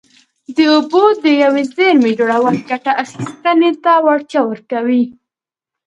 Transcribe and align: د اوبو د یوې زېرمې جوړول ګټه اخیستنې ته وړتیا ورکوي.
د 0.55 0.57
اوبو 0.75 1.03
د 1.23 1.25
یوې 1.43 1.63
زېرمې 1.75 2.11
جوړول 2.19 2.55
ګټه 2.69 2.91
اخیستنې 3.03 3.71
ته 3.83 3.91
وړتیا 4.05 4.41
ورکوي. 4.49 5.03